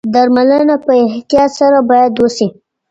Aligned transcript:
درملنه 0.13 0.75
په 0.85 0.91
احتیاط 1.07 1.51
سره 1.59 1.79
باید 1.89 2.13
وشي. 2.17 2.47